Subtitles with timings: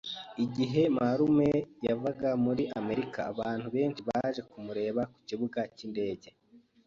[0.45, 1.51] Igihe marume
[1.87, 6.27] yavaga muri Amerika, abantu benshi baje kumureba ku kibuga cy'indege.